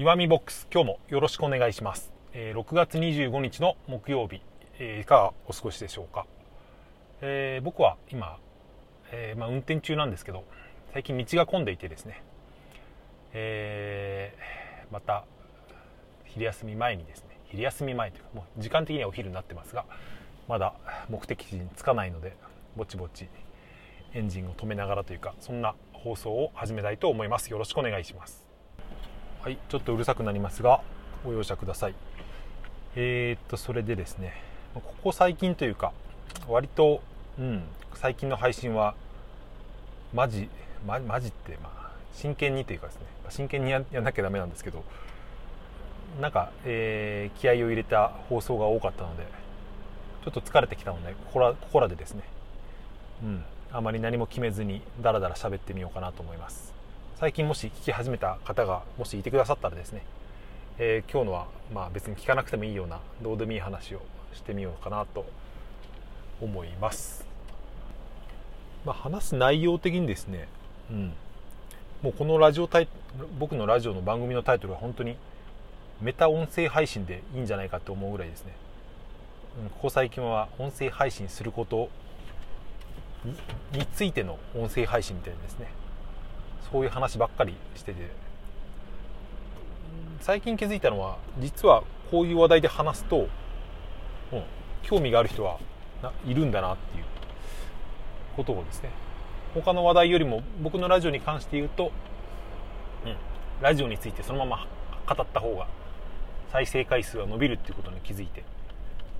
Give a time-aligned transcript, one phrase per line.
[0.00, 4.40] 岩見ボックス今日もよろしくお願いします、えー、6月25日の木曜日、
[4.78, 6.24] えー、いかがお過ごしでしょうか、
[7.20, 8.38] えー、僕は今、
[9.12, 10.44] えまあ、運転中なんですけど
[10.94, 12.22] 最近道が混んでいてですね、
[13.34, 14.34] え
[14.90, 15.26] また
[16.24, 19.84] 昼休み前にですね昼休み前というかもう時間的にはお昼になってますが
[20.48, 20.72] まだ
[21.10, 22.38] 目的地に着かないので
[22.74, 23.28] ぼちぼち
[24.14, 27.50] エンジンを止めながらというかそんな放送を始めたいと思います。
[27.50, 28.49] よろしくお願いします。
[29.42, 30.82] はいちょっとうるさくなりますが
[31.24, 31.94] ご容赦ください。
[32.94, 34.34] えー、っとそれでですね
[34.74, 35.92] ここ最近というか
[36.46, 37.00] 割と
[37.38, 37.62] うん
[37.94, 38.94] 最近の配信は
[40.12, 40.50] マジ
[40.86, 44.84] マジってまあ真剣にというかですね真剣にややんなきゃダメなんですけど
[46.20, 49.24] なんか、えー、気合を入れた放送が多かったので
[50.24, 52.24] ちょっと疲れてきたのでここらここらでですね
[53.22, 56.79] うんあまり何も決めずにダラダラ喋ってみようかなと思います。
[57.20, 60.06] 最近もし聞き始めた方がもしいてくださったらですね、
[60.78, 64.00] えー、今日のはまあ別に聞かなくてもいいようなどうでもいい話を
[64.32, 65.26] してみようかなと
[66.40, 67.26] 思います、
[68.86, 70.48] まあ、話す内容的にですね、
[70.90, 71.12] うん、
[72.00, 72.70] もうこのラジオ
[73.38, 75.18] 僕のラジオの番組のタイトルは本当に
[76.00, 78.54] メタ音声配信でいいんじゃないかと思うぐらいですね、
[79.62, 81.90] うん、ここ最近は音声配信すること
[83.72, 85.79] についての音声配信みたいなですね。
[86.70, 88.10] そういう話ばっかりしてて。
[90.20, 93.28] 最近気づいたのは実はこういう話題で話すと、
[94.32, 94.42] うん、
[94.82, 95.58] 興味がある人は
[96.26, 97.04] いるんだなっていう。
[98.36, 98.90] ことをですね。
[99.54, 101.92] 他の話題よりも僕のラジオに関して言うと、
[103.04, 103.16] うん、
[103.60, 104.66] ラジオについてそのまま
[105.12, 105.66] 語った方が
[106.52, 108.44] 再生回数は伸びるっていうことに気づいて、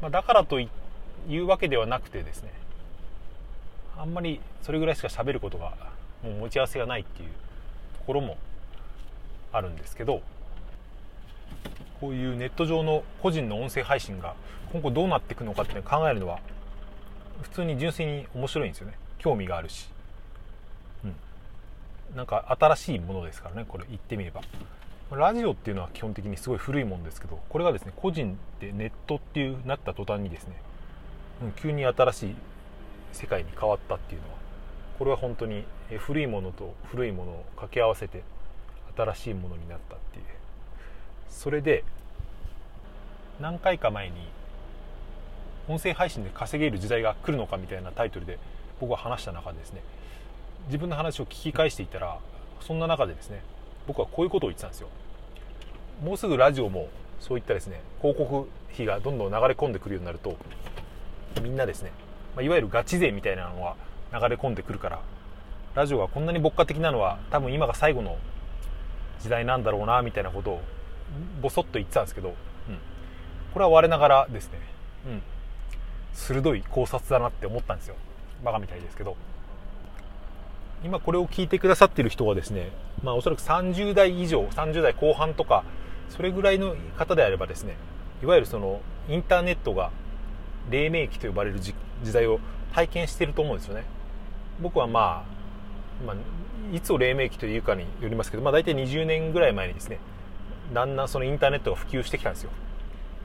[0.00, 0.68] まあ、だからとい
[1.28, 2.52] うわけではなくてですね
[3.98, 5.72] あんまりそれぐらいしか喋ることが
[6.22, 7.28] もう持ち合わせがないっていう
[7.98, 8.36] ところも
[9.52, 10.22] あるんですけど
[12.00, 14.34] こういうネット上の個人の音声配信が
[14.72, 16.38] 今後どうなっていくのかって考えるのは
[17.42, 18.94] 普通に純粋に面白いんですよね。
[19.18, 19.88] 興味があるし、
[21.04, 24.42] うん、なんか新しいものですからねこれ言ってみれば。
[25.10, 30.54] ラジオっていうのは基本的にすごい古いもんですけどこれがですね個人でネットっていうなった途端にですね、
[31.42, 32.34] うん、急に新しい
[33.12, 34.39] 世界に変わったっていうのは
[35.00, 35.64] これは本当に
[35.96, 38.22] 古いものと古いものを掛け合わせて
[38.94, 40.24] 新しいものになったっていう。
[41.30, 41.84] それで
[43.40, 44.16] 何回か前に
[45.68, 48.38] 音声配信で稼げる時代が来るのかみたいなタイトルで
[48.78, 49.80] 僕は話した中でですね
[50.66, 52.18] 自分の話を聞き返していたら
[52.60, 53.40] そんな中でですね
[53.86, 54.88] 僕はこういうことを言ってたんですよ。
[56.04, 56.90] もうすぐラジオも
[57.20, 60.36] そういったですね広告費がどんどん流れ込んでくるようになると
[61.42, 61.90] みんなですね
[62.36, 63.76] まあ、いわゆるガチ勢みたいなのが
[64.12, 65.00] 流れ込んでくるから。
[65.74, 68.18] ラジオがこんなに牧歌的なのは多分今が最後の
[69.20, 70.60] 時代なんだろうなみたいなことを
[71.40, 72.34] ボソッと言ってたんですけど、うん、
[73.52, 74.58] これは我ながらですね、
[75.06, 75.22] うん、
[76.12, 77.94] 鋭い考察だなって思ったんですよ。
[78.44, 79.16] バカみたいですけど。
[80.82, 82.70] 今これを聞いてくださってる人はですね、
[83.02, 85.62] まあ、おそらく30代以上30代後半とか
[86.08, 87.76] それぐらいの方であればですね
[88.22, 89.90] いわゆるそのインターネットが
[90.70, 91.74] 黎明期と呼ばれる時
[92.14, 92.40] 代を
[92.72, 93.84] 体験してると思うんですよね。
[94.60, 95.24] 僕はま
[96.02, 96.16] あ、まあ、
[96.74, 99.98] いつを黎明期というかによりますけど、まあ、大体20年ぐらい前にですね
[100.72, 102.50] だんだんそのインターネットが普及してきたんですよ。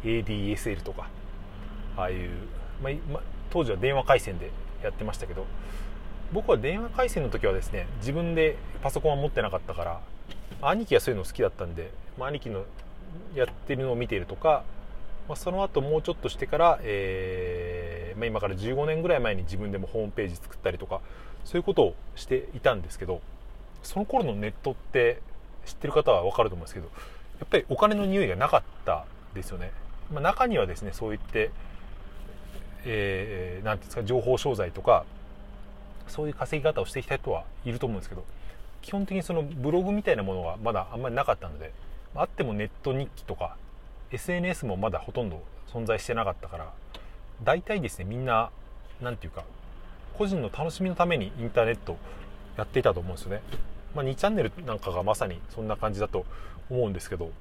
[0.03, 1.09] ADSL とか
[1.97, 2.29] ああいう、
[2.81, 4.51] まあ、当時は電話回線で
[4.84, 5.46] やってましたけど
[6.31, 10.02] 僕は電話回線の時はですね自分でパソコンは持ってなかったから
[10.62, 12.66] 兄貴はそういうの好きだったんで、まあ、兄貴の
[13.34, 14.63] やってるのを見ているとか
[15.28, 17.84] まあ、その後もうちょっとしてから、えー
[18.16, 21.02] まあ、今から15年ぐらい前に自分でもホームページ作ったりとか
[21.44, 23.22] そういうことをしていたんですけど
[23.84, 25.22] その頃のネットって
[25.66, 26.88] 知ってる方は分かると思うんですけど
[27.40, 29.72] やっぱりお金の匂いがなかったですよね、
[30.12, 31.52] まあ、中にはですねそういって、
[32.86, 35.06] えー、ていうんですか情報商材とか
[36.08, 38.24] そういう稼ぎ方をしてきた人はいると思うんですけど
[38.82, 41.72] 基本的にそのブログみたいなものはまだあんまりなかったので
[42.16, 43.58] あってもネット日記とか
[44.11, 46.72] SNS もまだほとんど存在してなかったから
[47.43, 48.49] 大体ですねみんな
[49.02, 49.43] 何て言うか
[50.17, 51.97] 個人の楽しみのためにインターネット
[52.58, 53.41] やっていたと思うんですよね、
[53.93, 56.26] まあ、2チャンネルなんかがまさにそんな感じだと
[56.70, 57.32] 思うんですけど。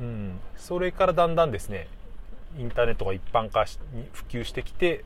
[0.00, 0.40] うん。
[0.56, 1.86] それからだんだんですね
[2.58, 5.04] インターネットが一般化に普及してきて、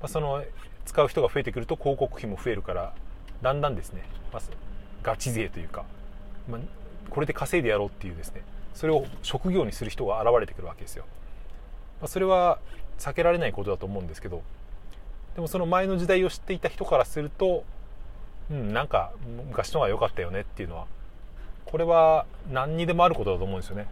[0.00, 0.42] まあ、その
[0.84, 2.94] 使う人が増えてくると広告費も増えるから
[3.42, 4.42] だんだんですね、まあ、
[5.02, 5.84] ガチ勢というか、
[6.48, 6.60] まあ、
[7.10, 8.42] これで稼いでやろうっていうですね
[8.74, 11.04] それを職業にする人が現れてくるわけですよ。
[12.00, 12.58] まあ、それは
[12.98, 14.42] 避けられないことだと思うんですけど
[15.34, 17.64] でもその前の時代を知っていた人からすると、
[18.50, 19.12] うん、なんか
[19.48, 20.86] 昔の方が良かったよねっていうのは
[21.64, 23.86] これは何にでもあることだと思うんですよね、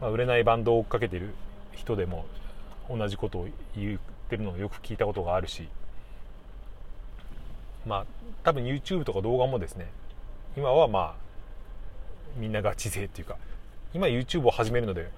[0.00, 1.34] まあ、売れないバンドを追っかけてる
[1.72, 2.24] 人でも
[2.88, 3.98] 同じことを言っ
[4.28, 5.68] てるのをよく聞いたことがあるし
[7.86, 8.06] まあ
[8.44, 9.90] 多分 YouTube とか動画もですね
[10.56, 11.22] 今はまあ
[12.36, 13.36] みんなガチ勢っていうか
[13.94, 15.10] 今 YouTube を始めるので、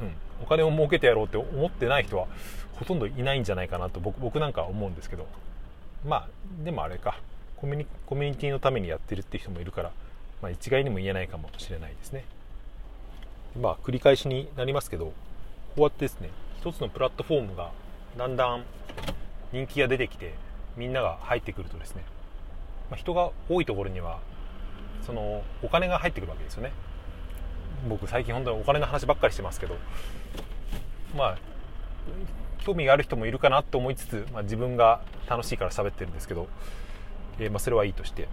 [0.00, 0.12] うん、
[0.42, 2.26] お金を儲けてやろうって思ってない人は
[2.74, 5.26] ほとんどいないんじゃないかなと僕僕なんかは思うんですけど。
[6.06, 6.28] まあ
[6.64, 7.18] でもあれか。
[7.56, 9.92] コミュニコミュニティのためにやってるって人もいるから、
[10.42, 12.24] まあ、一概にも言えないかもしれないですね。
[13.60, 15.12] まあ繰り返しになりますけどこ
[15.78, 17.70] うやってですね一つのプラットフォームが
[18.18, 18.64] だんだん
[19.52, 20.34] 人気が出てきて
[20.76, 22.04] みんなが入ってくるとですね、
[22.90, 24.20] まあ、人が多いところには
[25.06, 26.72] そのお金が入ってくるわけですよね。
[27.88, 29.76] 僕最近本当にお金の話ばっかりしてますけど
[31.16, 31.38] まあ
[32.58, 36.48] 興味がある人もいるかなと思いつつ、まあ、自分が楽しいから喋ってるんですけど、
[37.38, 38.28] えー、まあそれはいいとして。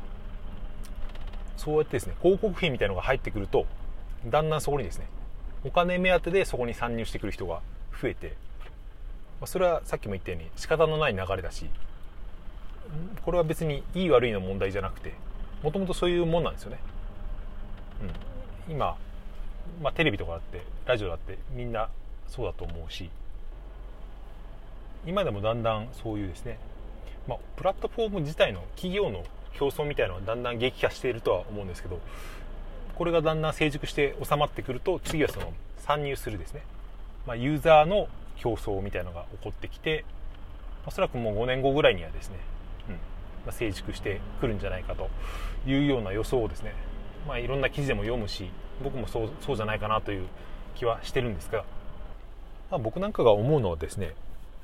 [1.64, 3.66] そうやってですね広告費みたいのが入ってくると
[4.26, 5.08] だんだんそこにですね
[5.64, 7.62] お金目当てでそこに参入してくる人が
[8.02, 8.36] 増えて、
[9.40, 11.70] まあ、それはさっきも言ったように仕方のない流れだし
[13.24, 15.14] これは別にいい悪いの問題じゃなくて
[15.64, 16.80] もともとそういうもんなんですよね、
[18.68, 18.98] うん、今、
[19.82, 21.90] まあ、テレビとかだってラジオだってみんな
[22.28, 23.10] そうだと思うし
[25.06, 26.58] 今でもだんだんそういうですね、
[27.28, 29.24] まあ、プラットフォーム自体の企業の
[29.58, 32.00] 競争みたいなのはだんだん激化しているとは思うんですけど
[32.96, 36.64] これがだんだん成熟して収まってくると次はその参入するですね、
[37.28, 38.08] まあ、ユーザーの
[38.38, 40.06] 競争みたいなのが起こってきて
[40.86, 42.38] おそらくもう5年後ぐらいにはですね、
[42.90, 43.00] うんま
[43.48, 45.10] あ、成熟してくるんじゃないかと
[45.68, 46.74] いうような予想をですね、
[47.28, 48.50] まあ、いろんな記事でも読むし
[48.82, 50.28] 僕もそうそうじゃないかなという
[50.76, 51.64] 気はしてるんですが、
[52.72, 54.14] まあ、僕なんかが思うのはですね、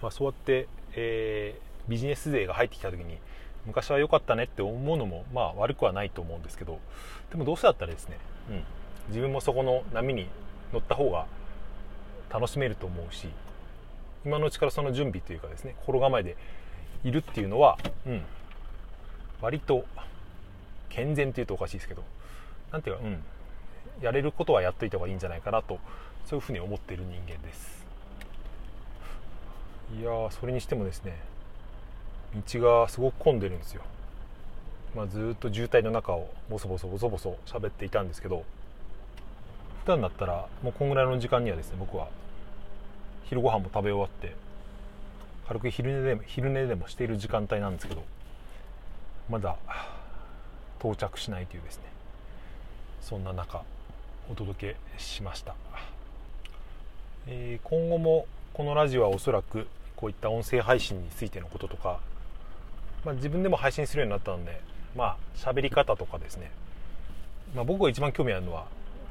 [0.02, 3.18] まあ、そうやって、えー、ビジネス税が入ってきた時に
[3.66, 6.80] 昔は良かったねって思うのもまあ悪くはないと思うんですけど
[7.30, 8.18] でもどうせだったらですね、
[8.50, 8.64] うん、
[9.10, 10.28] 自分もそこの波に
[10.74, 11.28] 乗った方が
[12.30, 13.28] 楽しめると思うし
[14.26, 16.36] 今のうちからその準備というかですね心構えで
[17.04, 18.22] いるっていうのは、うん、
[19.42, 19.86] 割と
[20.90, 22.04] 健全っていうとおかしいですけど
[22.72, 23.24] 何ていうか、うん、
[24.02, 25.80] やれることはやっといた方がいいんじゃないかなと
[26.26, 27.80] そういうふうに思っている人間です。
[30.00, 31.18] いやそれにしてもですね
[32.54, 33.82] 道がすごく混んでるんですよ、
[34.96, 38.44] まあ、ずっと渋滞の中をボソボソボソボソ喋っていたんですけど
[39.84, 42.08] 普段だったらもうこんぐらいの時間にはですね僕は
[43.26, 44.36] 昼ご飯も食べ終わって
[45.48, 48.04] 軽く昼寝でも昼寝でもしている時間帯なんですけど
[49.28, 49.56] まだ
[50.80, 51.84] 到着しないというですね
[53.02, 53.64] そんな中。
[54.32, 55.56] お届けしました、
[57.26, 59.66] えー、今後もこのラジオはおそらく
[59.96, 62.00] こういった音声配信についてのこととか、
[63.04, 64.62] まあ、自分でも配信するようになったので
[64.96, 66.52] まあ喋り方とかですね、
[67.56, 68.68] まあ、僕が一番興味あるのは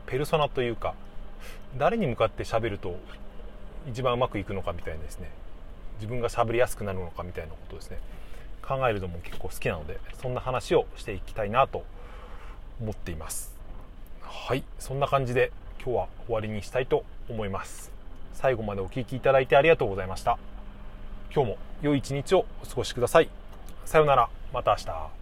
[0.06, 0.94] ペルソナというか
[1.76, 2.96] 誰に向かって喋ると
[3.88, 5.30] 一番うまくいくのかみたいなですね。
[5.96, 7.98] 自分が喋りやすくなるのかみたいなことですね。
[8.62, 11.84] 考えるのも結構好きなのでそんな話をしていきたいなと
[12.80, 13.57] 思っています。
[14.30, 15.52] はいそんな感じで
[15.82, 17.90] 今日は終わりにしたいと思います。
[18.34, 20.38] 最後までお聴きいただいてありがとうございました。
[21.34, 23.30] 今日も良い一日をお過ごしください。
[23.84, 24.28] さようなら。
[24.52, 25.17] また明日。